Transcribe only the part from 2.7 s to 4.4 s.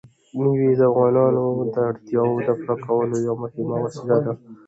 کولو یوه مهمه وسیله ده.